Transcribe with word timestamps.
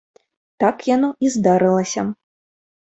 Так 0.63 0.75
яно 0.95 1.11
і 1.27 1.31
здарылася. 1.37 2.11